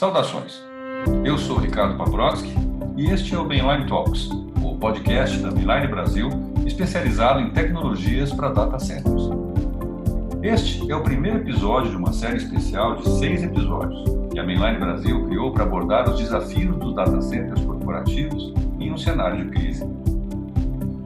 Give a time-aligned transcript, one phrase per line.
[0.00, 0.64] Saudações!
[1.26, 2.54] Eu sou Ricardo Pavrotsky
[2.96, 4.30] e este é o Mainline Talks,
[4.62, 6.30] o podcast da Mainline Brasil
[6.64, 9.28] especializado em tecnologias para data centers.
[10.42, 14.78] Este é o primeiro episódio de uma série especial de seis episódios que a Mainline
[14.78, 19.86] Brasil criou para abordar os desafios dos data centers corporativos em um cenário de crise.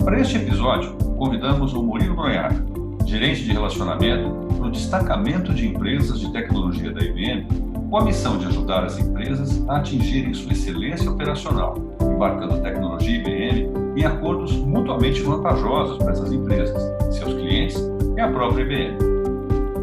[0.05, 2.65] Para este episódio, convidamos o Murilo Bronhaga,
[3.05, 4.29] gerente de relacionamento
[4.61, 9.69] no destacamento de empresas de tecnologia da IBM com a missão de ajudar as empresas
[9.69, 16.77] a atingirem sua excelência operacional, embarcando tecnologia IBM em acordos mutuamente vantajosos para essas empresas,
[17.15, 17.77] seus clientes
[18.17, 18.99] e a própria IBM.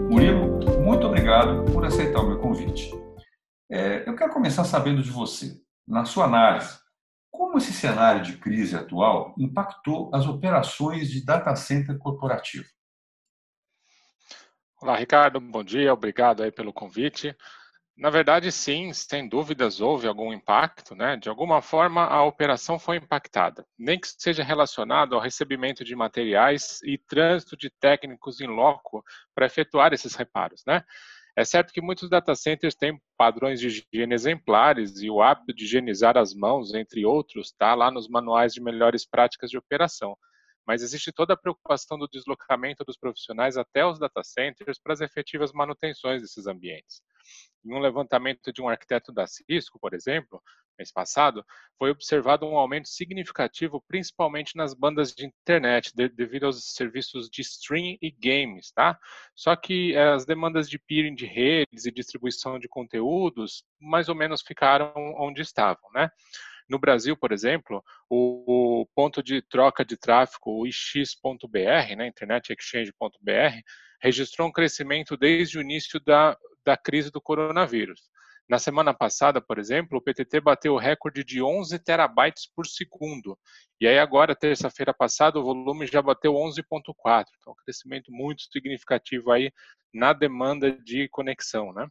[0.10, 2.92] Murilo, muito obrigado por aceitar o meu convite.
[3.70, 5.56] É, eu quero começar sabendo de você,
[5.88, 6.82] na sua análise,
[7.32, 12.66] como esse cenário de crise atual impactou as operações de data center corporativo?
[14.82, 15.40] Olá, Ricardo.
[15.40, 15.94] Bom dia.
[15.94, 17.36] Obrigado aí pelo convite.
[18.02, 21.16] Na verdade, sim, sem dúvidas houve algum impacto, né?
[21.16, 26.80] De alguma forma a operação foi impactada, nem que seja relacionado ao recebimento de materiais
[26.84, 29.04] e trânsito de técnicos em loco
[29.36, 30.84] para efetuar esses reparos, né?
[31.36, 35.66] É certo que muitos data centers têm padrões de higiene exemplares e o hábito de
[35.66, 40.18] higienizar as mãos, entre outros, está lá nos manuais de melhores práticas de operação
[40.66, 45.02] mas existe toda a preocupação do deslocamento dos profissionais até os data centers para as
[45.02, 47.02] efetivas manutenções desses ambientes.
[47.64, 50.42] Em um levantamento de um arquiteto da Cisco, por exemplo,
[50.78, 51.46] mês passado,
[51.78, 57.42] foi observado um aumento significativo, principalmente nas bandas de internet, de, devido aos serviços de
[57.42, 58.98] stream e games, tá?
[59.36, 64.16] Só que eh, as demandas de peering de redes e distribuição de conteúdos mais ou
[64.16, 66.10] menos ficaram onde estavam, né?
[66.68, 73.62] No Brasil, por exemplo, o, o ponto de troca de tráfego, o ix.br, né, internetexchange.br,
[74.02, 78.02] registrou um crescimento desde o início da, da crise do coronavírus.
[78.50, 83.38] Na semana passada, por exemplo, o PTT bateu o recorde de 11 terabytes por segundo.
[83.80, 87.26] E aí agora, terça-feira passada, o volume já bateu 11.4.
[87.40, 89.52] Então, um crescimento muito significativo aí
[89.94, 91.88] na demanda de conexão, né?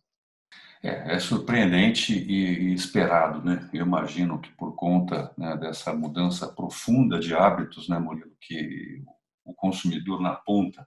[0.83, 3.69] É, é surpreendente e, esperado, né?
[3.73, 9.03] Eu imagino que por conta né, dessa mudança profunda de hábitos, né, Murilo, que
[9.45, 10.87] o consumidor na ponta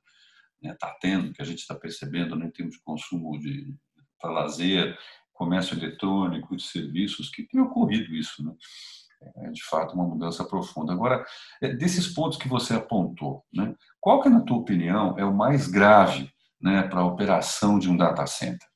[0.71, 3.73] está né, tá tendo, que a gente está percebendo né, em termos de consumo de
[4.19, 4.97] para lazer,
[5.33, 8.53] comércio eletrônico, de serviços, que tem ocorrido isso, né?
[9.37, 10.91] É de fato uma mudança profunda.
[10.91, 11.25] Agora,
[11.61, 15.67] é, desses pontos que você apontou, né, qual que, na tua opinião, é o mais
[15.67, 16.29] grave
[16.59, 18.67] né, para a operação de um data center?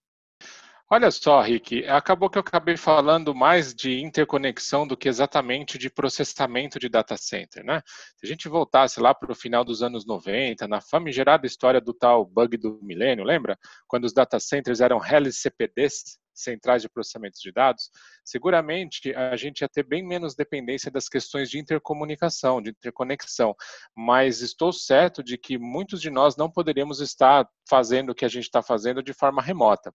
[0.89, 5.89] Olha só, Rick, acabou que eu acabei falando mais de interconexão do que exatamente de
[5.89, 7.81] processamento de data center, né?
[8.15, 11.93] Se a gente voltasse lá para o final dos anos 90, na famigerada história do
[11.93, 13.59] tal bug do milênio, lembra?
[13.85, 17.89] Quando os data centers eram CPDs, centrais de processamento de dados,
[18.23, 23.53] seguramente a gente ia ter bem menos dependência das questões de intercomunicação, de interconexão.
[23.93, 28.29] Mas estou certo de que muitos de nós não poderíamos estar fazendo o que a
[28.29, 29.93] gente está fazendo de forma remota.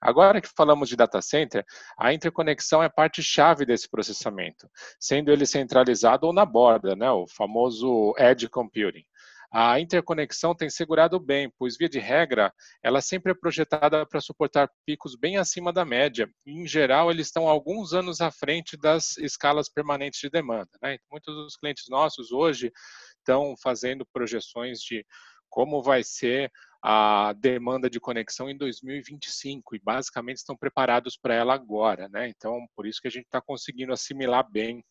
[0.00, 1.64] Agora que falamos de data center,
[1.98, 4.68] a interconexão é parte-chave desse processamento,
[4.98, 9.04] sendo ele centralizado ou na borda, né, o famoso edge computing.
[9.52, 12.52] A interconexão tem segurado bem, pois, via de regra,
[12.82, 16.28] ela sempre é projetada para suportar picos bem acima da média.
[16.44, 20.70] Em geral, eles estão alguns anos à frente das escalas permanentes de demanda.
[20.82, 20.98] Né?
[21.10, 22.72] Muitos dos clientes nossos hoje
[23.18, 25.06] estão fazendo projeções de
[25.48, 26.50] como vai ser
[26.88, 32.28] a demanda de conexão em 2025 e basicamente estão preparados para ela agora, né?
[32.28, 34.84] Então, por isso que a gente está conseguindo assimilar bem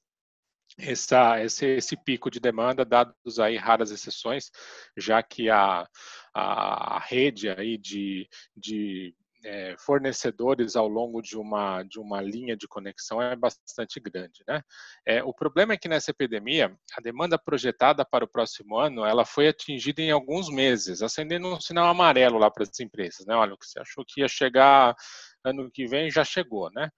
[0.78, 4.52] essa, esse, esse, pico de demanda, dados aí raras exceções,
[4.98, 5.88] já que a,
[6.34, 12.68] a rede aí de, de é, fornecedores ao longo de uma, de uma linha de
[12.68, 14.44] conexão é bastante grande.
[14.48, 14.62] Né?
[15.06, 19.24] É, o problema é que nessa epidemia, a demanda projetada para o próximo ano ela
[19.24, 23.26] foi atingida em alguns meses, acendendo um sinal amarelo lá para as empresas.
[23.28, 23.36] Né?
[23.36, 24.96] Olha, o que você achou que ia chegar
[25.44, 26.72] ano que vem já chegou.
[26.72, 26.90] Né?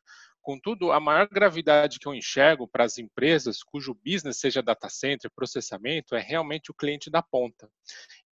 [0.48, 5.30] Contudo, a maior gravidade que eu enxergo para as empresas cujo business seja data center,
[5.36, 7.70] processamento, é realmente o cliente da ponta.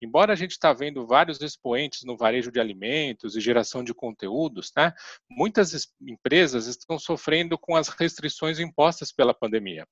[0.01, 4.71] Embora a gente está vendo vários expoentes no varejo de alimentos e geração de conteúdos,
[4.75, 4.93] né,
[5.29, 9.87] muitas empresas estão sofrendo com as restrições impostas pela pandemia.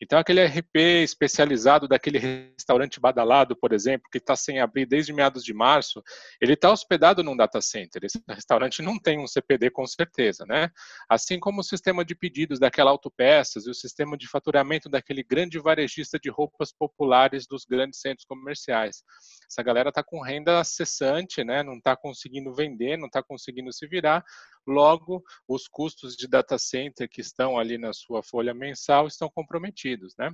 [0.00, 5.44] Então, aquele RP especializado daquele restaurante badalado, por exemplo, que está sem abrir desde meados
[5.44, 6.02] de março,
[6.40, 8.02] ele está hospedado num data center.
[8.04, 10.70] Esse restaurante não tem um CPD com certeza, né?
[11.08, 15.58] Assim como o sistema de pedidos daquela autopeças e o sistema de faturamento daquele grande
[15.58, 19.04] varejista de roupas populares dos grandes centros comerciais.
[19.52, 21.62] Essa galera está com renda cessante, né?
[21.62, 24.24] não está conseguindo vender, não está conseguindo se virar,
[24.66, 30.14] logo os custos de data center que estão ali na sua folha mensal estão comprometidos,
[30.18, 30.30] né?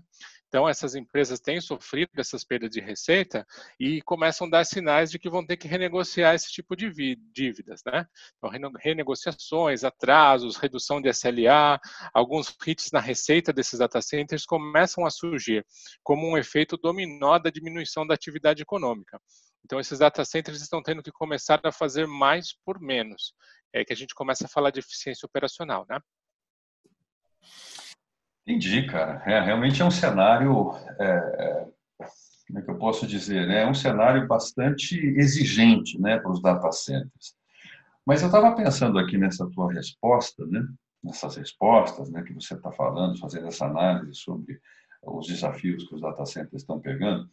[0.49, 3.47] Então, essas empresas têm sofrido essas perdas de receita
[3.79, 6.91] e começam a dar sinais de que vão ter que renegociar esse tipo de
[7.33, 8.07] dívidas, né?
[8.37, 11.79] Então, renegociações, atrasos, redução de SLA,
[12.15, 15.67] alguns hits na receita desses data centers começam a surgir
[16.03, 19.21] como um efeito dominó da diminuição da atividade econômica.
[19.65, 23.35] Então, esses data centers estão tendo que começar a fazer mais por menos.
[23.73, 26.01] É que a gente começa a falar de eficiência operacional, né?
[28.47, 29.23] Entendi, cara.
[29.27, 31.69] É, realmente é um cenário, é, é,
[32.47, 33.63] como é que eu posso dizer, né?
[33.63, 37.37] É um cenário bastante exigente, né, para os data centers.
[38.07, 40.67] Mas eu estava pensando aqui nessa tua resposta, né?
[41.05, 44.59] Nessas respostas, né, que você está falando, fazendo essa análise sobre
[45.03, 47.29] os desafios que os data centers estão pegando,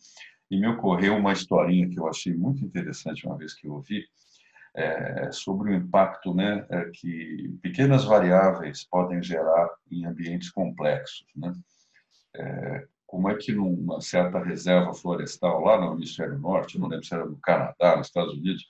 [0.51, 4.05] e me ocorreu uma historinha que eu achei muito interessante uma vez que eu ouvi,
[4.75, 11.25] é, sobre o impacto né, é, que pequenas variáveis podem gerar em ambientes complexos.
[11.35, 11.53] Né?
[12.35, 17.13] É, como é que numa certa reserva florestal lá no hemisfério norte, não lembro se
[17.13, 18.65] era no Canadá, nos Estados Unidos,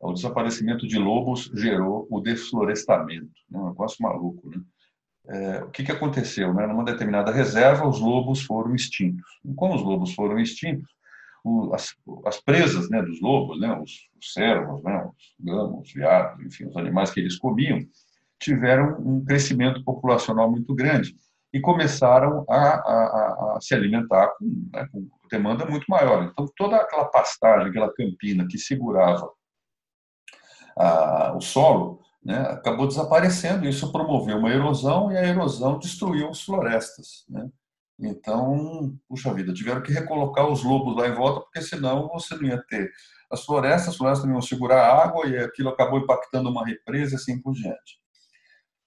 [0.00, 3.58] o desaparecimento de lobos gerou o desflorestamento, né?
[3.58, 4.48] um negócio maluco.
[4.48, 4.62] Né?
[5.26, 6.54] É, o que, que aconteceu?
[6.54, 6.66] Né?
[6.66, 9.24] Numa determinada reserva, os lobos foram extintos.
[9.44, 10.93] E como os lobos foram extintos,
[11.74, 11.94] as,
[12.26, 16.66] as, presas né, dos lobos, né, os, os cervos, né, os gamos, os viados, enfim,
[16.66, 17.80] os animais que eles comiam,
[18.38, 21.14] tiveram um crescimento populacional muito grande
[21.52, 26.24] e começaram a, a, a se alimentar com, né, com, demanda muito maior.
[26.24, 29.28] Então, toda aquela pastagem, aquela campina que segurava
[30.76, 33.68] a, o solo, né, acabou desaparecendo.
[33.68, 37.24] Isso promoveu uma erosão e a erosão destruiu as florestas.
[37.28, 37.48] Né?
[37.98, 42.44] Então, puxa vida, tiveram que recolocar os lobos lá em volta, porque senão você não
[42.44, 42.90] ia ter
[43.30, 47.12] as florestas, as florestas não iam segurar a água e aquilo acabou impactando uma represa
[47.12, 48.02] e assim por diante.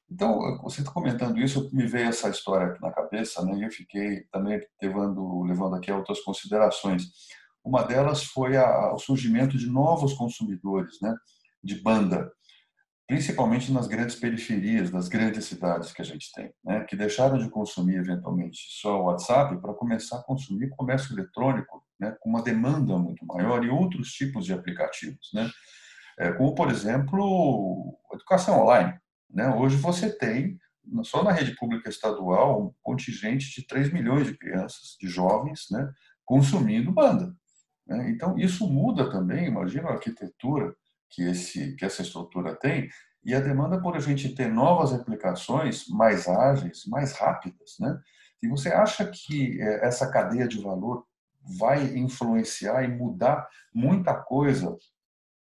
[0.10, 3.58] Então, você está comentando isso, me veio essa história aqui na cabeça, né?
[3.58, 7.04] E eu fiquei também levando, levando aqui outras considerações.
[7.64, 11.14] Uma delas foi a, o surgimento de novos consumidores, né?
[11.62, 12.32] De banda
[13.08, 17.50] principalmente nas grandes periferias das grandes cidades que a gente tem, né, que deixaram de
[17.50, 22.98] consumir eventualmente só o WhatsApp para começar a consumir comércio eletrônico, né, com uma demanda
[22.98, 25.50] muito maior e outros tipos de aplicativos, né,
[26.20, 28.94] é, como por exemplo educação online.
[29.30, 30.60] Né, hoje você tem
[31.04, 35.90] só na rede pública estadual um contingente de 3 milhões de crianças, de jovens, né,
[36.26, 37.34] consumindo banda.
[37.88, 40.76] Né, então isso muda também, imagina a arquitetura
[41.10, 42.90] que, esse, que essa estrutura tem
[43.24, 47.76] e a demanda por a gente ter novas aplicações mais ágeis, mais rápidas.
[47.80, 48.00] Né?
[48.42, 51.06] E você acha que eh, essa cadeia de valor
[51.58, 54.78] vai influenciar e mudar muita coisa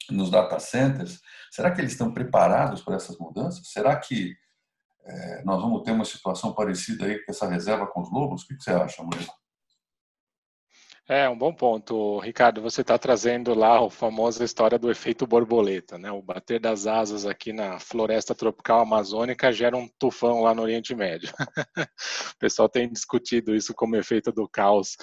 [0.10, 1.20] nos data centers?
[1.52, 3.68] Será que eles estão preparados para essas mudanças?
[3.72, 4.36] Será que
[5.04, 8.44] é, nós vamos ter uma situação parecida aí com essa reserva com os lobos?
[8.44, 9.41] O que você acha, Murilo?
[11.14, 12.62] É um bom ponto, Ricardo.
[12.62, 16.10] Você está trazendo lá a famosa história do efeito borboleta, né?
[16.10, 20.96] O bater das asas aqui na floresta tropical amazônica gera um tufão lá no Oriente
[20.96, 21.30] Médio.
[22.34, 24.96] o pessoal tem discutido isso como efeito do caos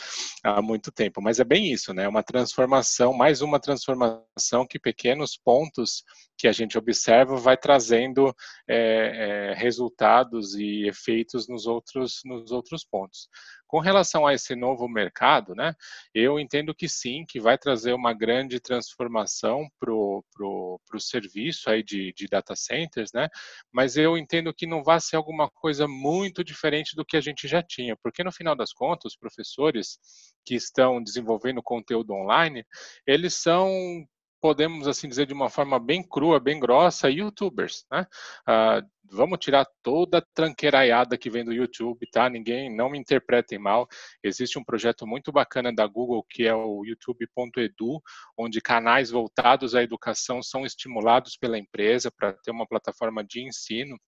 [0.43, 2.09] há muito tempo, mas é bem isso, né?
[2.09, 6.05] Uma transformação, mais uma transformação que pequenos pontos
[6.39, 8.33] que a gente observa vai trazendo
[8.69, 13.29] é, é, resultados e efeitos nos outros, nos outros pontos.
[13.67, 15.75] Com relação a esse novo mercado, né,
[16.15, 21.69] eu entendo que sim, que vai trazer uma grande transformação para o pro, pro serviço
[21.69, 23.29] aí de, de data centers, né,
[23.73, 27.49] mas eu entendo que não vai ser alguma coisa muito diferente do que a gente
[27.49, 29.99] já tinha, porque no final das contas, os professores
[30.47, 32.65] que estão desenvolvendo conteúdo online,
[33.07, 33.69] eles são
[34.41, 38.07] podemos assim dizer de uma forma bem crua, bem grossa, YouTubers, né?
[38.47, 42.29] Ah, vamos tirar toda a tranqueiraiada que vem do YouTube, tá?
[42.29, 43.89] Ninguém, não me interpretem mal.
[44.23, 48.03] Existe um projeto muito bacana da Google que é o YouTube.edu,
[48.37, 53.99] onde canais voltados à educação são estimulados pela empresa para ter uma plataforma de ensino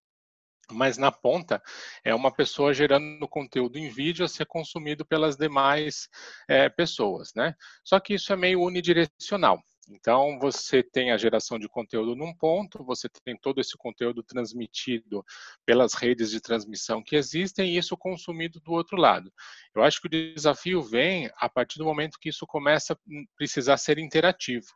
[0.73, 1.63] mas na ponta
[2.05, 6.09] é uma pessoa gerando conteúdo em vídeo a ser consumido pelas demais
[6.49, 7.55] é, pessoas, né?
[7.85, 9.61] Só que isso é meio unidirecional.
[9.91, 15.25] Então, você tem a geração de conteúdo num ponto, você tem todo esse conteúdo transmitido
[15.67, 19.33] pelas redes de transmissão que existem e isso consumido do outro lado.
[19.75, 22.97] Eu acho que o desafio vem a partir do momento que isso começa a
[23.37, 24.67] precisar ser interativo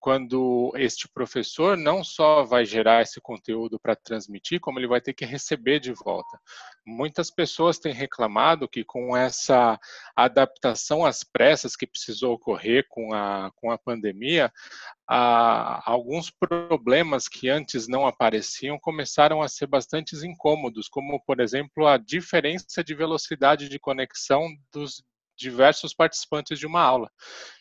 [0.00, 5.12] quando este professor não só vai gerar esse conteúdo para transmitir, como ele vai ter
[5.12, 6.40] que receber de volta.
[6.86, 9.78] Muitas pessoas têm reclamado que com essa
[10.16, 14.50] adaptação às pressas que precisou ocorrer com a, com a pandemia,
[15.06, 21.86] ah, alguns problemas que antes não apareciam começaram a ser bastante incômodos, como, por exemplo,
[21.86, 25.04] a diferença de velocidade de conexão dos
[25.40, 27.10] diversos participantes de uma aula.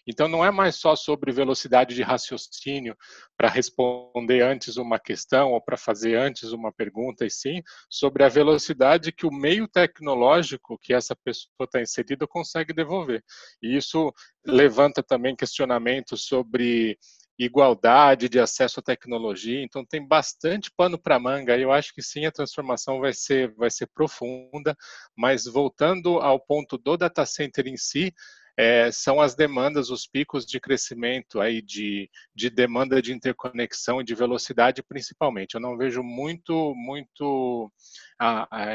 [0.05, 2.95] Então, não é mais só sobre velocidade de raciocínio
[3.37, 8.29] para responder antes uma questão ou para fazer antes uma pergunta, e sim sobre a
[8.29, 13.23] velocidade que o meio tecnológico que essa pessoa está inserida consegue devolver.
[13.61, 14.13] E isso
[14.45, 16.97] levanta também questionamentos sobre
[17.39, 21.57] igualdade de acesso à tecnologia, então tem bastante pano para manga.
[21.57, 24.75] Eu acho que sim, a transformação vai ser vai ser profunda,
[25.15, 28.13] mas voltando ao ponto do data center em si,
[28.57, 34.03] é, são as demandas, os picos de crescimento aí de, de demanda de interconexão e
[34.03, 35.53] de velocidade principalmente.
[35.55, 37.71] Eu não vejo muito muito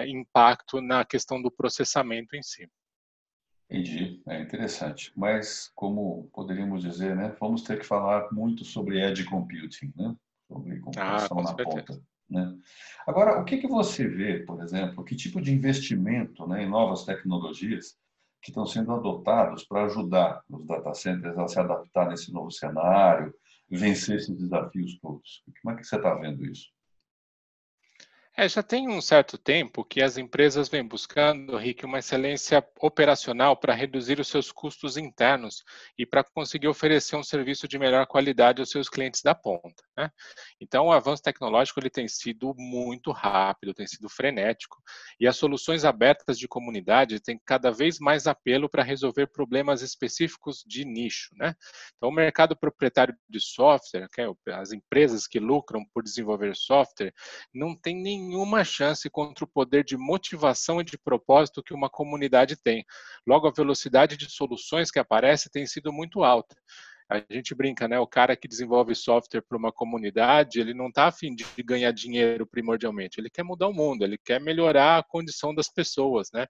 [0.06, 2.66] impacto na questão do processamento em si.
[3.74, 5.12] Entendi, é interessante.
[5.16, 10.14] Mas, como poderíamos dizer, né, vamos ter que falar muito sobre edge computing, né?
[10.46, 12.00] sobre computação ah, na ponta.
[12.30, 12.56] Né?
[13.04, 17.04] Agora, o que, que você vê, por exemplo, que tipo de investimento né, em novas
[17.04, 17.96] tecnologias
[18.40, 23.34] que estão sendo adotados para ajudar os data centers a se adaptar nesse novo cenário,
[23.68, 25.42] vencer esses desafios todos?
[25.62, 26.68] Como é que você está vendo isso?
[28.36, 33.56] É, já tem um certo tempo que as empresas vêm buscando, Rick, uma excelência operacional
[33.56, 35.62] para reduzir os seus custos internos
[35.96, 39.84] e para conseguir oferecer um serviço de melhor qualidade aos seus clientes da ponta.
[39.96, 40.10] Né?
[40.60, 44.82] Então, o avanço tecnológico ele tem sido muito rápido, tem sido frenético,
[45.20, 50.64] e as soluções abertas de comunidade têm cada vez mais apelo para resolver problemas específicos
[50.66, 51.30] de nicho.
[51.36, 51.54] Né?
[51.96, 57.14] Então, o mercado proprietário de software, é as empresas que lucram por desenvolver software,
[57.54, 61.90] não tem nem nenhuma chance contra o poder de motivação e de propósito que uma
[61.90, 62.84] comunidade tem.
[63.26, 66.56] Logo, a velocidade de soluções que aparece tem sido muito alta
[67.14, 67.98] a gente brinca, né?
[67.98, 72.46] O cara que desenvolve software para uma comunidade, ele não está afim de ganhar dinheiro
[72.46, 76.46] primordialmente, ele quer mudar o mundo, ele quer melhorar a condição das pessoas, né?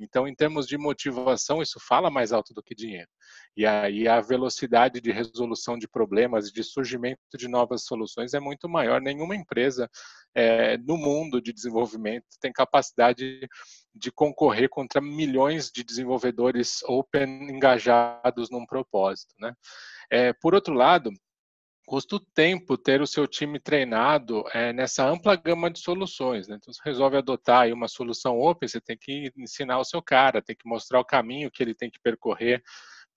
[0.00, 3.08] Então, em termos de motivação, isso fala mais alto do que dinheiro.
[3.56, 8.68] E aí a velocidade de resolução de problemas, de surgimento de novas soluções é muito
[8.68, 9.00] maior.
[9.00, 9.90] Nenhuma empresa
[10.34, 13.48] é, no mundo de desenvolvimento tem capacidade
[13.92, 19.52] de concorrer contra milhões de desenvolvedores open engajados num propósito, né?
[20.10, 21.10] É, por outro lado,
[21.86, 26.46] custa tempo ter o seu time treinado é, nessa ampla gama de soluções.
[26.46, 26.56] Né?
[26.56, 30.54] Então, você resolve adotar uma solução open, você tem que ensinar o seu cara, tem
[30.54, 32.62] que mostrar o caminho que ele tem que percorrer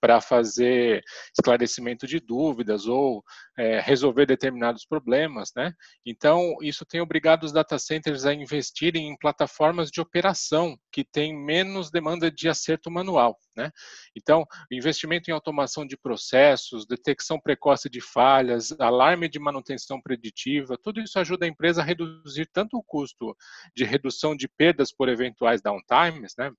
[0.01, 1.03] para fazer
[1.37, 3.23] esclarecimento de dúvidas ou
[3.57, 5.71] é, resolver determinados problemas, né?
[6.03, 11.37] Então, isso tem obrigado os data centers a investirem em plataformas de operação que têm
[11.37, 13.69] menos demanda de acerto manual, né?
[14.17, 20.99] Então, investimento em automação de processos, detecção precoce de falhas, alarme de manutenção preditiva, tudo
[20.99, 23.35] isso ajuda a empresa a reduzir tanto o custo
[23.75, 26.51] de redução de perdas por eventuais downtimes, né?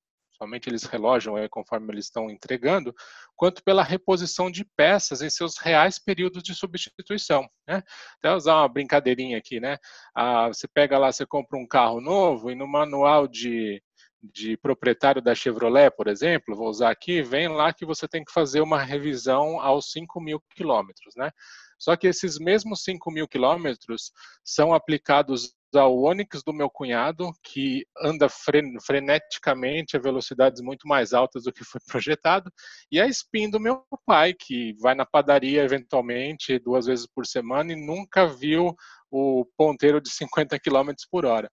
[0.43, 2.93] Somente eles relojam aí conforme eles estão entregando,
[3.37, 7.49] quanto pela reposição de peças em seus reais períodos de substituição.
[7.67, 7.83] Né?
[8.19, 9.79] Até usar uma brincadeirinha aqui, né?
[10.15, 13.81] Ah, você pega lá, você compra um carro novo e no manual de,
[14.21, 18.33] de proprietário da Chevrolet, por exemplo, vou usar aqui, vem lá que você tem que
[18.33, 21.31] fazer uma revisão aos 5 mil quilômetros, né?
[21.79, 24.13] Só que esses mesmos 5 mil quilômetros
[24.45, 31.45] são aplicados ao Onix do meu cunhado, que anda freneticamente a velocidades muito mais altas
[31.45, 32.53] do que foi projetado,
[32.91, 37.73] e a Spin do meu pai, que vai na padaria eventualmente duas vezes por semana
[37.73, 38.75] e nunca viu
[39.11, 41.51] o ponteiro de 50 km por hora.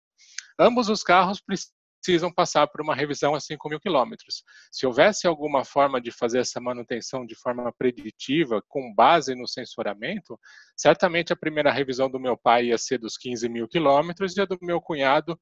[0.60, 1.79] Ambos os carros precisam
[2.34, 4.44] passar por uma revisão a 5 mil quilômetros.
[4.72, 10.40] Se houvesse alguma forma de fazer essa manutenção de forma preditiva, com base no sensoramento,
[10.76, 14.46] certamente a primeira revisão do meu pai ia ser dos 15 mil quilômetros e a
[14.46, 15.40] do meu cunhado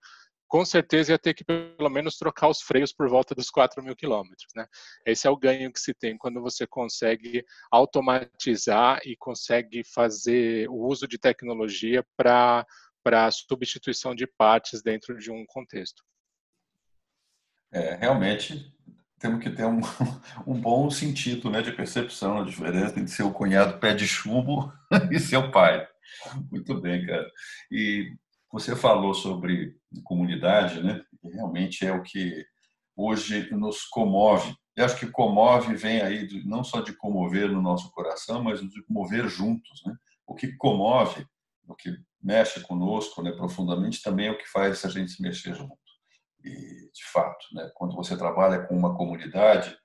[0.48, 3.96] com certeza ia ter que pelo menos trocar os freios por volta dos 4 mil
[3.96, 4.48] quilômetros.
[4.56, 4.66] Né?
[5.06, 10.88] Esse é o ganho que se tem quando você consegue automatizar e consegue fazer o
[10.88, 12.66] uso de tecnologia para
[13.04, 16.04] para substituição de partes dentro de um contexto.
[17.72, 18.74] É, realmente
[19.20, 19.82] temos que ter um,
[20.46, 24.72] um bom sentido né, de percepção, a diferença entre seu cunhado pé de chumbo
[25.12, 25.88] e seu pai.
[26.52, 27.30] Muito bem, cara.
[27.72, 28.14] E
[28.52, 31.02] você falou sobre comunidade, né?
[31.24, 32.46] Realmente é o que
[32.96, 34.56] hoje nos comove.
[34.76, 38.84] Eu acho que comove vem aí não só de comover no nosso coração, mas de
[38.84, 39.94] comover juntos, né?
[40.26, 41.26] O que comove,
[41.68, 45.56] o que mexe conosco, né, profundamente, também é o que faz a gente se mexer
[45.56, 45.78] junto.
[46.44, 49.76] E, de fato, né, quando você trabalha com uma comunidade,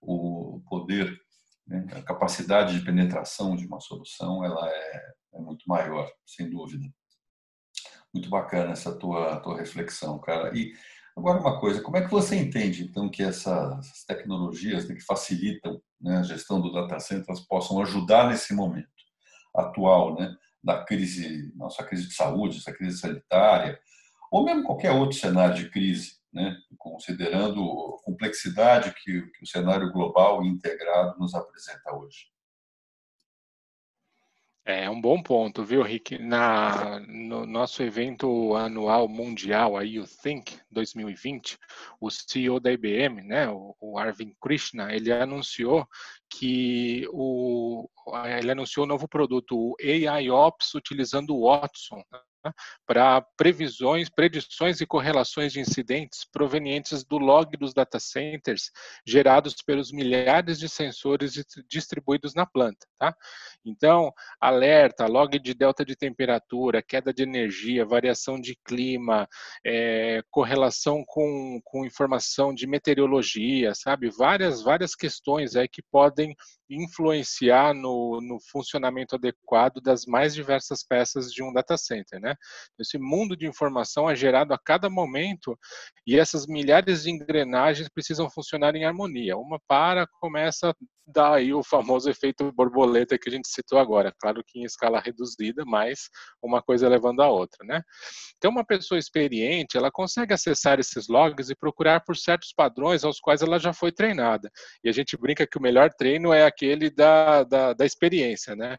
[0.00, 1.18] o poder
[1.66, 1.84] né?
[1.92, 6.86] a capacidade de penetração de uma solução ela é, é, muito maior, sem dúvida.
[8.14, 10.56] Muito bacana essa tua, tua reflexão, cara.
[10.56, 10.72] E
[11.16, 15.80] agora uma coisa, como é que você entende, então, que essas tecnologias né, que facilitam
[16.00, 18.88] né, a gestão do data center possam ajudar nesse momento
[19.54, 23.78] atual, né, da crise, nossa crise de saúde, essa crise sanitária,
[24.30, 30.44] ou mesmo qualquer outro cenário de crise, né, considerando a complexidade que, o cenário global
[30.44, 32.26] e integrado nos apresenta hoje.
[34.68, 36.18] É um bom ponto, viu, Rick?
[36.18, 41.56] Na, no nosso evento anual mundial, a You Think 2020,
[42.00, 45.86] o CEO da IBM, né, o, o Arvind Krishna, ele anunciou
[46.28, 47.88] que o,
[48.40, 52.02] ele anunciou um novo produto, o AI Ops, utilizando o Watson,
[52.46, 52.52] né?
[52.86, 58.70] para previsões, predições e correlações de incidentes provenientes do log dos data centers
[59.06, 61.34] gerados pelos milhares de sensores
[61.68, 62.86] distribuídos na planta.
[62.98, 63.14] Tá?
[63.64, 69.28] Então, alerta, log de delta de temperatura, queda de energia, variação de clima,
[69.64, 74.10] é, correlação com, com informação de meteorologia, sabe?
[74.10, 76.34] Várias, várias questões aí que podem
[76.68, 82.34] influenciar no, no funcionamento adequado das mais diversas peças de um data center, né?
[82.78, 85.58] Esse mundo de informação é gerado a cada momento
[86.06, 89.36] e essas milhares de engrenagens precisam funcionar em harmonia.
[89.36, 90.74] Uma para, começa a
[91.06, 94.12] dar aí o famoso efeito borboleta que a gente citou agora.
[94.20, 96.08] Claro que em escala reduzida, mas
[96.42, 97.80] uma coisa levando a outra, né?
[98.36, 103.20] Então, uma pessoa experiente, ela consegue acessar esses logs e procurar por certos padrões aos
[103.20, 104.50] quais ela já foi treinada.
[104.82, 108.78] E a gente brinca que o melhor treino é aquele da, da, da experiência, né?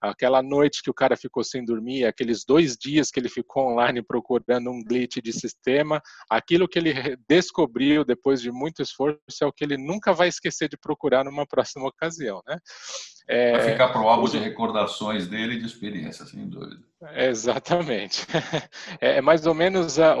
[0.00, 4.02] aquela noite que o cara ficou sem dormir, aqueles dois dias que ele ficou online
[4.02, 6.92] procurando um glitch de sistema, aquilo que ele
[7.26, 11.46] descobriu depois de muito esforço é o que ele nunca vai esquecer de procurar numa
[11.46, 12.58] próxima ocasião, né?
[13.26, 16.82] É, Vai ficar para o álbum de recordações dele e de experiência, sem dúvida.
[17.12, 18.26] Exatamente.
[19.00, 20.16] É, é mais ou menos, a,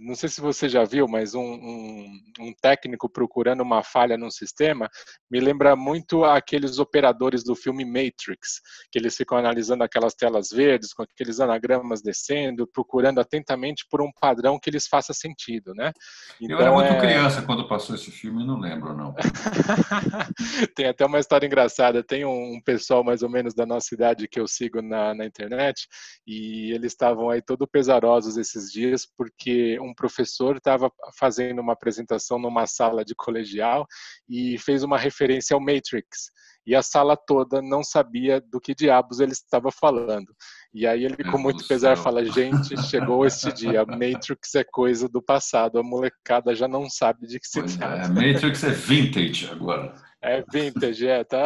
[0.00, 4.30] não sei se você já viu, mas um, um, um, técnico procurando uma falha num
[4.30, 4.88] sistema
[5.30, 8.60] me lembra muito aqueles operadores do filme Matrix,
[8.90, 14.10] que eles ficam analisando aquelas telas verdes, com aqueles anagramas descendo, procurando atentamente por um
[14.20, 15.92] padrão que lhes faça sentido, né?
[16.40, 17.00] Então, Eu era muito é...
[17.00, 19.14] criança quando passou esse filme, não lembro, não.
[20.76, 24.28] Tem até uma história engraçada, tem um um pessoal mais ou menos da nossa idade
[24.28, 25.86] que eu sigo na, na internet
[26.26, 32.38] e eles estavam aí todo pesarosos esses dias porque um professor estava fazendo uma apresentação
[32.38, 33.86] numa sala de colegial
[34.28, 36.30] e fez uma referência ao Matrix
[36.66, 40.34] e a sala toda não sabia do que diabos ele estava falando.
[40.72, 45.20] E aí ele, com muito pesar, fala: gente, chegou este dia, Matrix é coisa do
[45.20, 48.02] passado, a molecada já não sabe de que se é, trata.
[48.04, 49.94] É, Matrix é vintage agora.
[50.22, 51.44] É vintage, é, tá,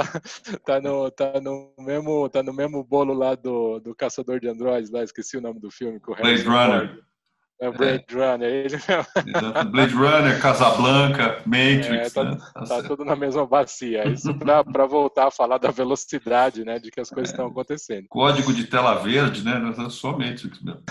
[0.67, 4.91] tá, no, tá, no mesmo, tá no mesmo bolo lá do, do Caçador de Androids,
[4.91, 6.01] lá, esqueci o nome do filme.
[6.01, 7.05] Blade Runner.
[7.61, 8.15] É Blade é.
[8.15, 8.77] Runner, ele
[9.71, 11.89] Blade Runner, Casablanca, Matrix.
[11.89, 12.37] É, tá, né?
[12.53, 14.09] tá, tá tudo na mesma bacia.
[14.09, 18.07] Isso para voltar a falar da velocidade, né, de que as coisas estão acontecendo.
[18.09, 19.55] Código de tela verde, né?
[19.89, 20.83] Só Matrix mesmo.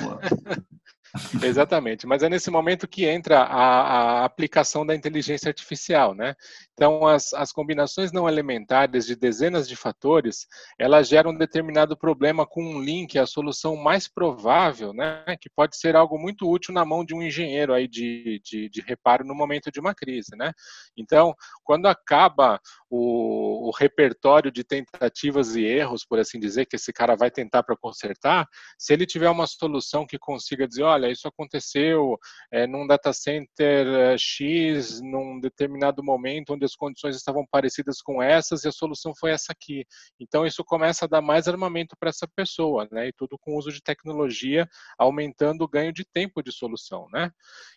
[1.44, 6.34] Exatamente, mas é nesse momento que entra a, a, aplicação da inteligência artificial, né?
[6.74, 12.48] Então, as, as combinações não elementares de dezenas de fatores, elas geram um determinado problema
[12.48, 15.24] com um link à solução mais provável, né?
[15.40, 18.82] Que pode ser algo muito útil na mão de um engenheiro aí de, de, de
[18.82, 20.52] reparo no momento de uma crise, né?
[20.98, 26.92] Então, quando acaba o, o repertório de tentativas e erros, por assim dizer, que esse
[26.92, 28.48] cara vai tentar para consertar,
[28.80, 32.18] se ele tiver uma solução que consiga dizer, olha, olha, isso aconteceu
[32.52, 38.22] é, num data center é, X, num determinado momento, onde as condições estavam parecidas com
[38.22, 39.86] essas e a solução foi essa aqui.
[40.20, 43.08] Então, isso começa a dar mais armamento para essa pessoa, né?
[43.08, 47.32] E tudo com o uso de tecnologia, aumentando o ganho de tempo de solução, né?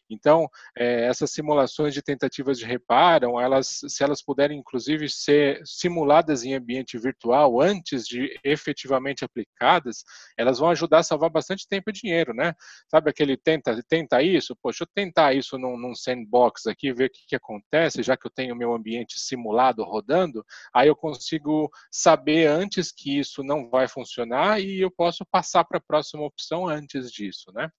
[0.08, 6.44] Então, é, essas simulações de tentativas de reparo, elas, se elas puderem, inclusive, ser simuladas
[6.44, 10.04] em ambiente virtual antes de efetivamente aplicadas,
[10.38, 12.54] elas vão ajudar a salvar bastante tempo e dinheiro, né?
[12.88, 14.54] Sabe aquele tenta, tenta isso?
[14.62, 18.26] Poxa, eu tentar isso num, num sandbox aqui, ver o que, que acontece, já que
[18.26, 23.88] eu tenho meu ambiente simulado rodando, aí eu consigo saber antes que isso não vai
[23.88, 27.70] funcionar e eu posso passar para a próxima opção antes disso, né?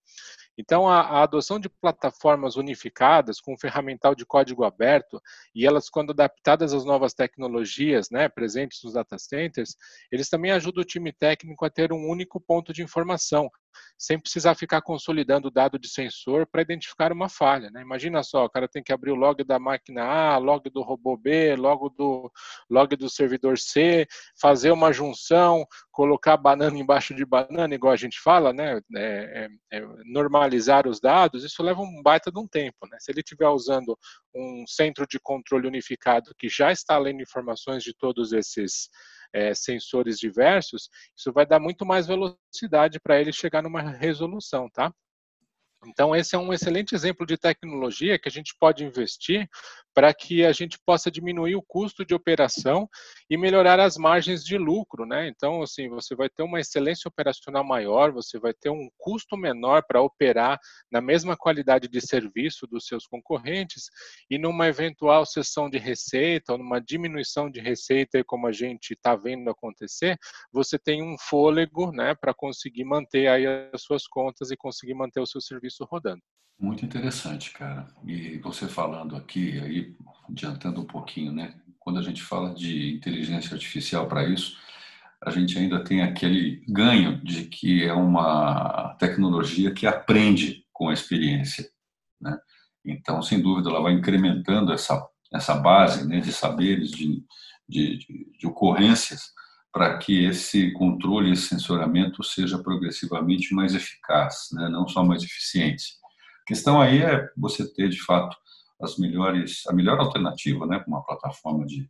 [0.58, 5.22] Então, a, a, adoção de plataformas unificadas com ferramental de código aberto
[5.54, 9.76] e elas, quando adaptadas às novas tecnologias né, presentes nos data centers,
[10.12, 13.50] eles também ajudam o time técnico a ter um único ponto de informação,
[13.98, 17.70] sem precisar ficar consolidando o dado de sensor para identificar uma falha.
[17.70, 17.82] Né?
[17.82, 21.15] Imagina só, o cara tem que abrir o log da máquina A, log do robô
[21.15, 22.32] B, log do,
[22.70, 24.08] log do servidor C,
[24.39, 25.65] fazer uma junção,
[25.97, 28.79] colocar banana embaixo de banana, igual a gente fala, né?
[28.95, 32.77] É, é, é, normalizar os dados, isso leva um baita de um tempo.
[32.88, 32.99] Né?
[32.99, 33.97] Se ele estiver usando
[34.31, 38.89] um centro de controle unificado que já está lendo informações de todos esses
[39.33, 44.93] é, sensores diversos, isso vai dar muito mais velocidade para ele chegar numa resolução, tá?
[45.88, 49.49] Então, esse é um excelente exemplo de tecnologia que a gente pode investir
[49.97, 52.88] para que a gente possa diminuir o custo de operação
[53.27, 55.27] e melhorar as margens de lucro, né?
[55.27, 59.81] Então, assim, você vai ter uma excelência operacional maior, você vai ter um custo menor
[59.88, 60.60] para operar
[60.91, 63.86] na mesma qualidade de serviço dos seus concorrentes
[64.29, 69.15] e numa eventual cessão de receita ou numa diminuição de receita, como a gente está
[69.15, 70.15] vendo acontecer,
[70.51, 75.21] você tem um fôlego, né, para conseguir manter aí as suas contas e conseguir manter
[75.21, 76.21] o seu serviço rodando.
[76.60, 77.88] Muito interessante, cara.
[78.06, 79.96] E você falando aqui, aí
[80.30, 81.54] adiantando um pouquinho, né?
[81.80, 84.58] Quando a gente fala de inteligência artificial para isso,
[85.24, 90.93] a gente ainda tem aquele ganho de que é uma tecnologia que aprende com a
[90.93, 91.70] experiência,
[92.20, 92.38] né?
[92.86, 97.24] Então, sem dúvida, ela vai incrementando essa essa base né, de saberes, de,
[97.67, 99.32] de, de, de ocorrências,
[99.72, 104.70] para que esse controle, esse sensoramento seja progressivamente mais eficaz, né?
[104.70, 105.93] não só mais eficiente.
[106.47, 108.36] Questão aí é você ter, de fato,
[108.81, 111.89] as melhores, a melhor alternativa, né, uma plataforma de,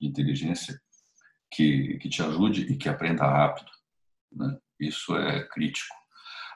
[0.00, 0.78] inteligência
[1.50, 3.70] que, que te ajude e que aprenda rápido.
[4.32, 4.56] Né?
[4.78, 5.94] Isso é crítico.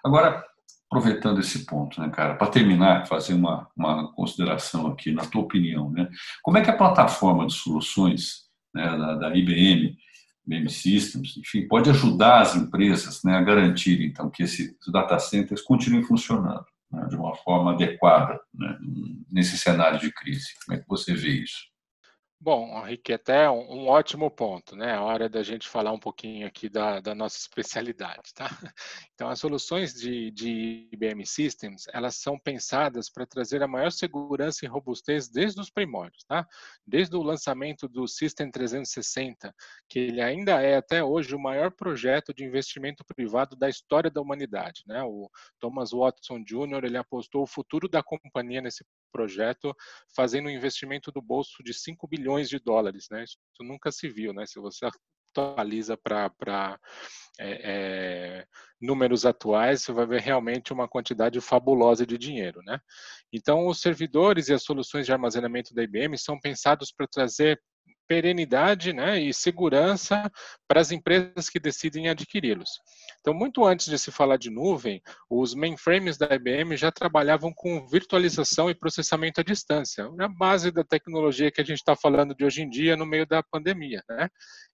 [0.04, 0.44] Agora,
[0.90, 5.90] aproveitando esse ponto, né, cara, para terminar, fazer uma, uma consideração aqui, na tua opinião,
[5.90, 6.08] né,
[6.42, 9.96] como é que a plataforma de soluções né, da, da IBM,
[10.46, 15.62] IBM Systems, enfim, pode ajudar as empresas né, a garantir, então, que esses data centers
[15.62, 16.64] continuem funcionando?
[16.90, 18.79] Né, de uma forma adequada né,
[19.31, 20.55] nesse cenário de crise.
[20.64, 21.69] Como é que você vê isso?
[22.42, 24.94] Bom, Henrique, até um, ótimo ponto, né?
[24.94, 28.48] A hora da gente falar um pouquinho aqui da, da nossa especialidade, tá?
[29.14, 34.64] Então, as soluções de, de IBM Systems, elas são pensadas para trazer a maior segurança
[34.64, 36.48] e robustez desde os primórdios, tá?
[36.87, 39.55] Desde o lançamento do System 360,
[39.87, 44.22] que ele ainda é até hoje o maior projeto de investimento privado da história da
[44.22, 45.03] humanidade, né?
[45.03, 49.76] O Thomas Watson Jr., ele apostou o futuro da companhia nesse projeto,
[50.14, 53.07] fazendo um investimento do bolso de 5 bilhões de dólares.
[53.11, 53.25] Né?
[53.25, 54.33] Isso nunca se viu.
[54.33, 54.47] Né?
[54.47, 54.87] Se você
[55.37, 56.79] atualiza para
[57.38, 58.47] é, é,
[58.81, 62.61] números atuais, você vai ver realmente uma quantidade fabulosa de dinheiro.
[62.64, 62.79] Né?
[63.33, 67.61] Então, os servidores e as soluções de armazenamento da IBM são pensados para trazer
[68.07, 70.29] perenidade né, e segurança
[70.70, 72.80] para as empresas que decidem adquiri-los.
[73.18, 77.88] Então, muito antes de se falar de nuvem, os mainframes da IBM já trabalhavam com
[77.88, 82.44] virtualização e processamento à distância, a base da tecnologia que a gente está falando de
[82.44, 84.00] hoje em dia no meio da pandemia.
[84.09, 84.28] Né?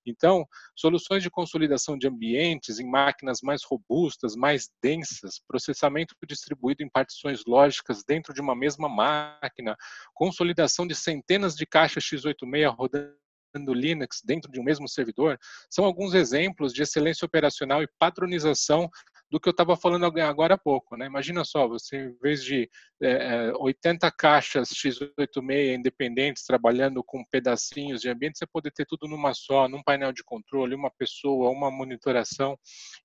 [0.05, 0.45] Então,
[0.77, 7.43] soluções de consolidação de ambientes em máquinas mais robustas, mais densas, processamento distribuído em partições
[7.47, 9.75] lógicas dentro de uma mesma máquina,
[10.13, 13.26] consolidação de centenas de caixas x86 rodando
[13.65, 15.39] do Linux dentro de um mesmo servidor,
[15.71, 18.91] são alguns exemplos de excelência operacional e padronização
[19.31, 20.97] do que eu estava falando agora há pouco.
[20.97, 21.07] Né?
[21.07, 22.71] Imagina só, você em vez de
[23.03, 29.09] é, 80 é, caixas x86 independentes trabalhando com pedacinhos de ambiente, você poder ter tudo
[29.09, 32.57] numa só, num painel de controle, uma pessoa, uma monitoração.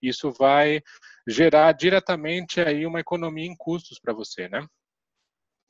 [0.02, 0.82] Isso vai
[1.28, 4.66] gerar diretamente aí uma economia em custos para você, né?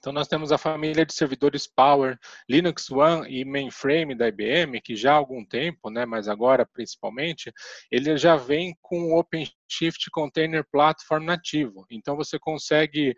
[0.01, 2.17] Então, nós temos a família de servidores Power,
[2.49, 7.53] Linux One e Mainframe da IBM, que já há algum tempo, né, mas agora principalmente,
[7.91, 11.85] ele já vem com o OpenShift Container Platform nativo.
[11.91, 13.13] Então, você consegue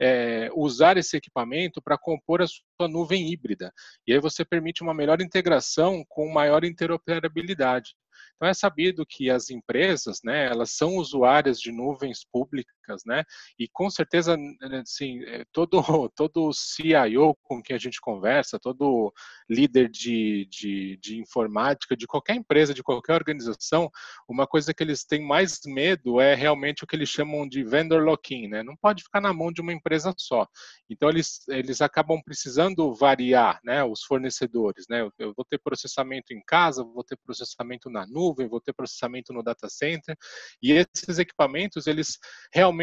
[0.00, 3.72] é, usar esse equipamento para compor a sua nuvem híbrida.
[4.06, 7.90] E aí você permite uma melhor integração com maior interoperabilidade.
[8.36, 12.74] Então é sabido que as empresas, né, elas são usuárias de nuvens públicas,
[13.06, 13.24] né,
[13.58, 14.36] e com certeza,
[14.80, 15.20] assim,
[15.52, 15.80] todo
[16.16, 19.12] todo CIO com quem a gente conversa, todo
[19.48, 23.90] líder de, de, de informática de qualquer empresa, de qualquer organização,
[24.28, 28.02] uma coisa que eles têm mais medo é realmente o que eles chamam de vendor
[28.02, 30.46] lock-in, né, não pode ficar na mão de uma empresa só.
[30.88, 36.42] Então eles eles acabam precisando variar, né, os fornecedores, né, eu, vou ter processamento em
[36.46, 40.16] casa, vou ter processamento na nuvem, vou ter processamento no data center,
[40.62, 42.18] e esses equipamentos, eles
[42.52, 42.79] realmente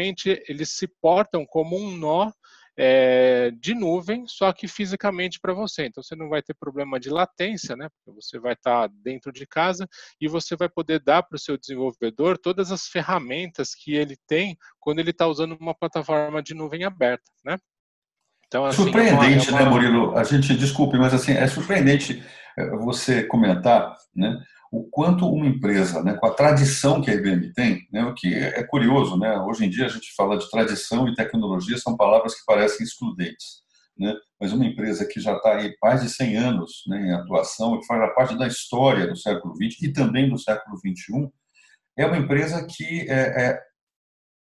[0.48, 2.30] eles se portam como um nó
[2.80, 5.86] é, de nuvem, só que fisicamente para você.
[5.86, 7.88] Então você não vai ter problema de latência, né?
[7.88, 9.88] Porque você vai estar tá dentro de casa
[10.20, 14.56] e você vai poder dar para o seu desenvolvedor todas as ferramentas que ele tem
[14.78, 17.58] quando ele está usando uma plataforma de nuvem aberta, né?
[18.46, 20.16] Então, assim, surpreendente, é uma, é né, Murilo?
[20.16, 22.22] A gente desculpe, mas assim é surpreendente
[22.56, 24.40] é, você comentar, né?
[24.70, 28.34] O quanto uma empresa, né, com a tradição que a IBM tem, né, o que
[28.34, 32.34] é curioso, né, hoje em dia a gente fala de tradição e tecnologia, são palavras
[32.34, 33.62] que parecem excludentes,
[33.98, 37.78] né, mas uma empresa que já está aí mais de 100 anos né, em atuação,
[37.80, 41.30] que faz parte da história do século XX e também do século XXI,
[41.96, 43.60] é uma empresa que é, é,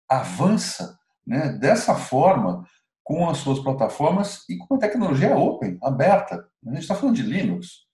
[0.08, 2.64] avança né, dessa forma
[3.02, 6.46] com as suas plataformas e com a tecnologia open, aberta.
[6.64, 7.88] A gente está falando de Linux,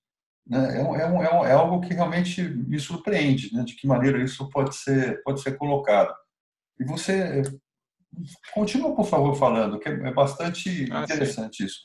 [0.46, 4.22] né, é, um, é, um, é, algo que realmente me surpreende, né, de que maneira
[4.22, 6.14] isso pode ser, pode ser colocado.
[6.78, 7.42] E você
[8.54, 11.64] continua, por favor, falando, que é bastante ah, interessante sim.
[11.64, 11.80] isso.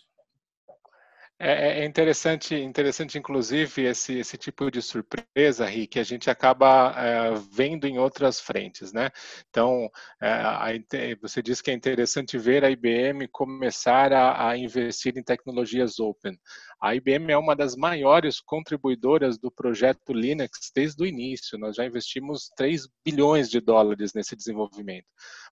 [1.43, 6.93] É, é, interessante, interessante inclusive esse, esse tipo de surpresa, Rick, que a gente acaba
[6.95, 9.09] é, vendo em outras frentes, né?
[9.49, 9.89] Então,
[10.21, 15.99] é, você disse que é interessante ver a IBM começar a, a investir em tecnologias
[15.99, 16.37] open.
[16.79, 21.57] A IBM é uma das maiores contribuidoras do projeto Linux desde o início.
[21.57, 25.07] Nós já investimos 3 bilhões de dólares nesse desenvolvimento.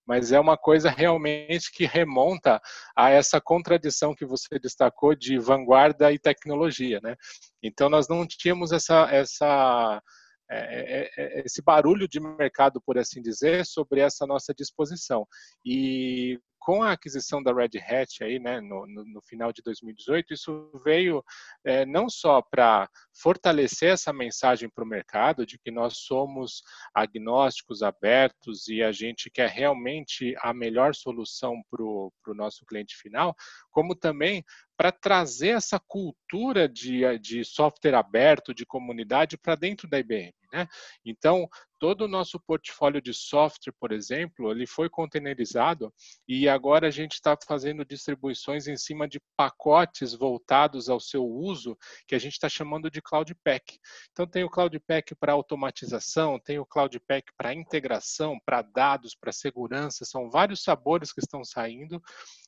[0.10, 2.60] Mas é uma coisa realmente que remonta
[2.98, 7.15] a essa contradição que você destacou de vanguarda e tecnologia, né?
[7.62, 10.02] Então nós não tínhamos essa essa
[10.50, 15.28] é, é, é, esse barulho de mercado, por assim dizer, sobre essa nossa disposição.
[15.63, 20.36] E com a aquisição da Red Hat aí, né, no, no, no final de 2018,
[20.36, 21.25] isso veio
[21.65, 26.62] é, não só para fortalecer essa mensagem para o mercado de que nós somos
[26.93, 33.36] agnósticos, abertos e a gente quer realmente a melhor solução para o nosso cliente final,
[33.80, 34.44] como também
[34.76, 40.34] para trazer essa cultura de, de software aberto, de comunidade para dentro da IBM.
[40.52, 40.68] Né?
[41.06, 41.48] Então,
[41.80, 45.94] todo o nosso portfólio de software, por exemplo, ele foi containerizado
[46.28, 51.78] e agora a gente está fazendo distribuições em cima de pacotes voltados ao seu uso,
[52.06, 53.80] que a gente está chamando de Cloud Pack.
[54.12, 59.15] Então, tem o Cloud Pack para automatização, tem o Cloud Pack para integração, para dados,
[59.15, 62.02] para segurança, são vários sabores que estão saindo,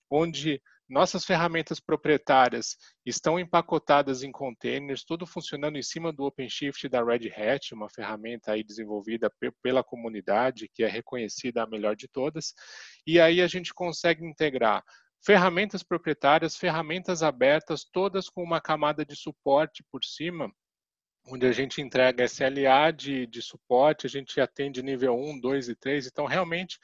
[0.10, 2.75] onde nossas ferramentas proprietárias
[3.06, 8.51] estão empacotadas em containers, tudo funcionando em cima do OpenShift da Red Hat, uma ferramenta
[8.51, 9.32] aí desenvolvida
[9.63, 12.54] pela comunidade, que é reconhecida a melhor de todas.
[13.08, 14.84] E aí a gente consegue integrar
[15.25, 20.51] ferramentas proprietárias, ferramentas abertas, todas com uma camada de suporte por cima,
[21.25, 25.75] onde a gente entrega SLA de, de suporte, a gente atende nível 1, 2 e
[25.75, 26.08] 3.
[26.08, 26.77] Então, realmente,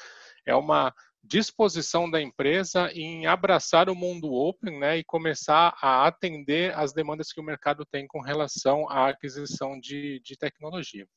[0.46, 0.94] é uma
[1.28, 7.32] disposição da empresa em abraçar o mundo open né, e começar a atender as demandas
[7.32, 11.08] que o mercado tem com relação à aquisição de, de tecnologia.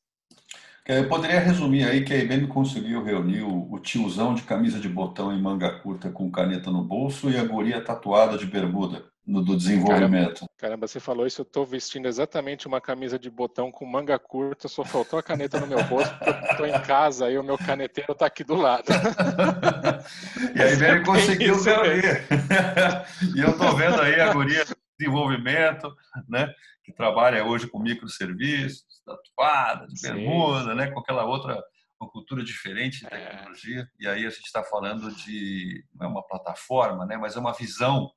[0.85, 5.33] Eu poderia resumir aí que a IBM conseguiu reunir o, tiozão de camisa de botão
[5.33, 9.55] em manga curta com caneta no bolso e a guria tatuada de bermuda no, do
[9.55, 10.39] desenvolvimento.
[10.39, 14.17] Caramba, caramba, você falou isso, eu estou vestindo exatamente uma camisa de botão com manga
[14.17, 17.43] curta, só faltou a caneta no meu bolso, porque eu estou em casa e o
[17.43, 18.85] meu caneteiro está aqui do lado.
[20.55, 22.27] e aí ele conseguiu reunir.
[23.35, 25.95] e eu estou vendo aí a guria de desenvolvimento,
[26.27, 26.51] né,
[26.91, 31.61] que trabalha hoje com microserviços, tatuada, de bermuda, né, com aquela outra
[31.99, 33.09] uma cultura diferente de é.
[33.09, 33.81] tecnologia.
[33.81, 33.85] É.
[33.99, 37.53] E aí a gente está falando de não é uma plataforma, né, mas é uma
[37.53, 38.11] visão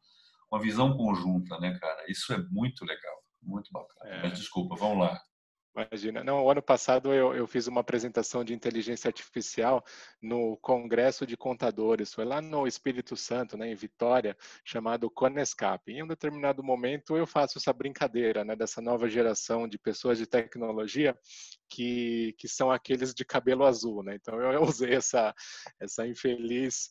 [0.51, 2.05] uma visão conjunta, né, cara?
[2.09, 4.15] Isso é muito legal, muito bacana.
[4.15, 4.23] É.
[4.23, 5.21] Mas desculpa, vamos lá.
[5.77, 6.23] Imagina.
[6.23, 9.85] Não, o ano passado eu, eu, fiz uma apresentação de inteligência artificial
[10.23, 12.15] no Congresso de Contadores.
[12.15, 15.91] Foi lá no Espírito Santo, né, em Vitória, chamado Conescap.
[15.91, 20.27] Em um determinado momento eu faço essa brincadeira, né, dessa nova geração de pessoas de
[20.27, 21.19] tecnologia
[21.69, 24.15] que, que são aqueles de cabelo azul, né?
[24.15, 25.35] Então eu usei essa
[25.81, 26.89] essa infeliz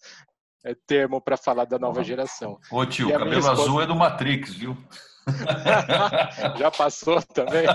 [0.66, 2.60] é, termo para falar da nova geração.
[2.70, 3.62] Ô tio, cabelo esposa...
[3.62, 4.78] azul é do Matrix, viu?
[6.58, 7.66] Já passou também?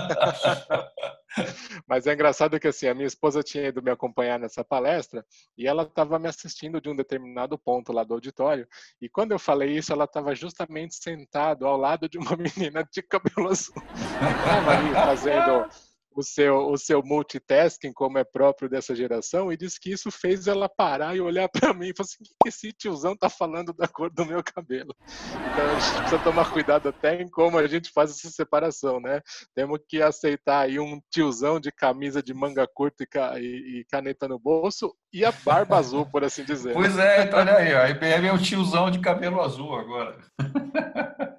[1.87, 5.25] Mas é engraçado que assim, a minha esposa tinha ido me acompanhar nessa palestra
[5.57, 8.67] e ela estava me assistindo de um determinado ponto lá do auditório.
[9.01, 13.01] E quando eu falei isso, ela estava justamente sentado ao lado de uma menina de
[13.01, 13.75] cabelo azul.
[13.93, 15.69] Estava ali fazendo
[16.15, 20.47] o seu, o seu multitasking, como é próprio dessa geração, e disse que isso fez
[20.47, 23.73] ela parar e olhar para mim e falar assim: o que esse tiozão tá falando
[23.73, 24.95] da cor do meu cabelo?
[25.03, 29.21] Então a gente precisa tomar cuidado até em como a gente faz essa separação, né?
[29.55, 33.03] Temos que aceitar aí um tiozão de camisa de manga curta
[33.39, 36.73] e, caneta no bolso e a barba azul, por assim dizer.
[36.73, 40.17] Pois é, então olha aí, a IBM é o tiozão de cabelo azul agora.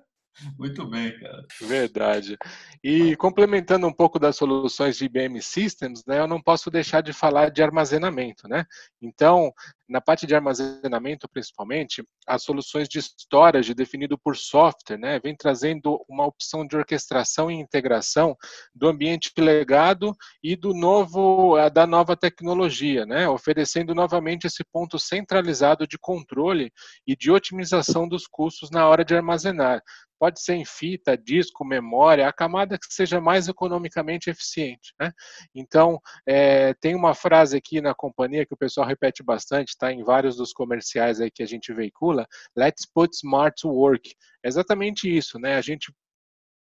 [0.58, 1.44] Muito bem, cara.
[1.60, 2.36] Verdade.
[2.82, 7.12] E complementando um pouco das soluções de IBM Systems, né, eu não posso deixar de
[7.12, 8.64] falar de armazenamento, né?
[9.02, 9.52] Então,
[9.88, 16.00] na parte de armazenamento, principalmente, as soluções de storage definido por software, né, vem trazendo
[16.08, 18.36] uma opção de orquestração e integração
[18.72, 25.86] do ambiente legado e do novo da nova tecnologia, né, oferecendo novamente esse ponto centralizado
[25.86, 26.72] de controle
[27.04, 29.82] e de otimização dos custos na hora de armazenar,
[30.20, 34.92] pode ser em fita, disco, memória, a camada que seja mais economicamente eficiente.
[35.00, 35.10] Né?
[35.54, 40.04] Então, é, tem uma frase aqui na companhia que o pessoal repete bastante, está em
[40.04, 44.14] vários dos comerciais aí que a gente veicula, let's put smart to work.
[44.44, 45.56] É exatamente isso, né?
[45.56, 45.90] A gente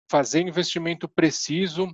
[0.09, 1.89] fazer investimento preciso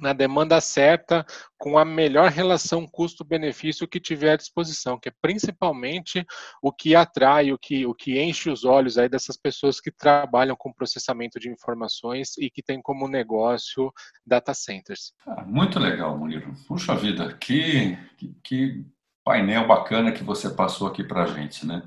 [0.00, 1.24] na demanda certa,
[1.56, 6.24] com a melhor relação custo-benefício que tiver à disposição, que é principalmente
[6.60, 10.56] o que atrai, o que, o que enche os olhos aí dessas pessoas que trabalham
[10.56, 13.92] com processamento de informações e que têm como negócio
[14.26, 15.12] data centers.
[15.26, 16.54] Ah, muito legal, Murilo.
[16.66, 18.84] Puxa vida, que, que, que
[19.24, 21.82] painel bacana que você passou aqui para a gente, né?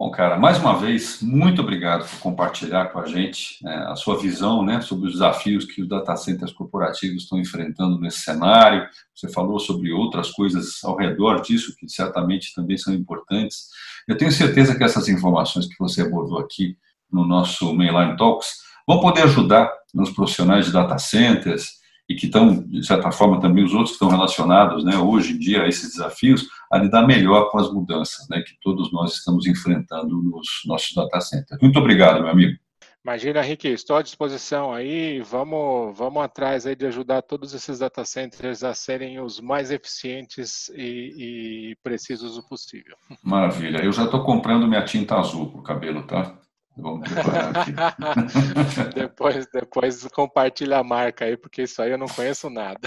[0.00, 4.16] Bom, cara, mais uma vez, muito obrigado por compartilhar com a gente né, a sua
[4.16, 8.86] visão né, sobre os desafios que os data centers corporativos estão enfrentando nesse cenário.
[9.12, 13.70] Você falou sobre outras coisas ao redor disso, que certamente também são importantes.
[14.06, 16.78] Eu tenho certeza que essas informações que você abordou aqui
[17.10, 18.50] no nosso Mainline Talks
[18.86, 23.62] vão poder ajudar nos profissionais de data centers, e que estão, de certa forma, também
[23.62, 27.50] os outros que estão relacionados, né, hoje em dia, a esses desafios, a lidar melhor
[27.50, 31.60] com as mudanças né, que todos nós estamos enfrentando nos nossos data centers.
[31.60, 32.58] Muito obrigado, meu amigo.
[33.04, 38.04] Imagina, Henrique, estou à disposição aí, vamos, vamos atrás aí de ajudar todos esses data
[38.04, 42.96] centers a serem os mais eficientes e, e precisos o possível.
[43.22, 46.38] Maravilha, eu já estou comprando minha tinta azul para o cabelo, tá?
[46.78, 47.72] Vamos preparar aqui.
[48.94, 52.78] depois, depois compartilha a marca aí, porque isso aí eu não conheço nada.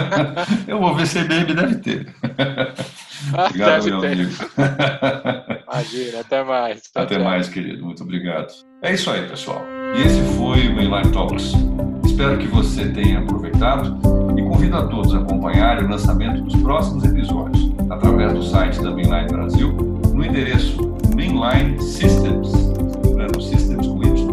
[0.68, 2.14] eu vou ver se IBM deve ter.
[3.32, 4.12] obrigado, deve meu ter.
[4.12, 4.30] amigo.
[5.72, 6.82] Imagina, até mais.
[6.94, 7.84] Até mais, querido.
[7.84, 8.52] Muito obrigado.
[8.82, 9.62] É isso aí, pessoal.
[9.96, 11.52] E esse foi o Mainline Talks.
[12.04, 13.98] Espero que você tenha aproveitado
[14.38, 18.90] e convido a todos a acompanharem o lançamento dos próximos episódios através do site da
[18.90, 21.80] Mainline Brasil no endereço Mainline
[23.24, 24.26] Systems no Systems com Y,